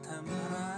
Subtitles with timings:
[0.00, 0.71] たまらん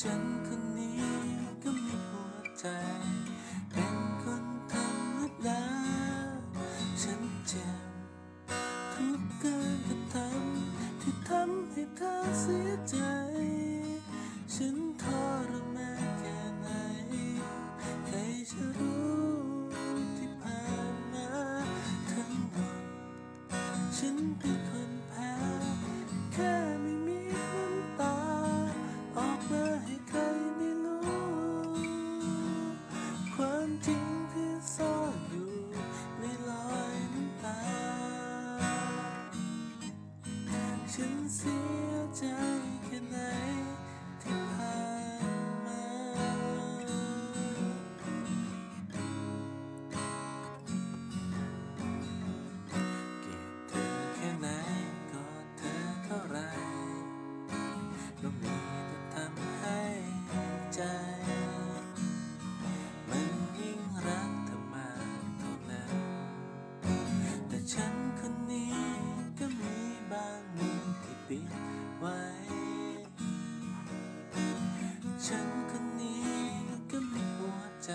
[0.00, 1.00] ฉันคนนี้
[1.62, 2.66] ก็มีหัวใจ
[3.70, 5.64] เป็นคนธรรมดา
[7.02, 7.80] ฉันเจ็บ
[8.94, 12.96] ทุกการกระทำที่ทำให้เธอเสียใจ
[14.54, 15.04] ฉันท
[15.50, 16.68] รมานแค่ไหน
[18.06, 18.16] ใคร
[18.50, 19.22] จะรู้
[20.16, 21.28] ที่ผ่านมา
[22.10, 22.78] ทั้งหมด
[23.98, 24.91] ฉันเป็นคน
[29.52, 30.18] มาให้ใคร
[30.58, 31.04] ได้รู้
[33.34, 35.50] ความจริงที่ซ่อนอยู่
[36.18, 37.60] ในรอยน้ำตา
[40.94, 41.56] ฉันเสี
[41.88, 42.22] ยใจ
[71.32, 71.52] ปิด
[71.98, 72.20] ไว้
[75.26, 76.24] ฉันคนนี้
[76.90, 77.90] ก็มีหัวใจ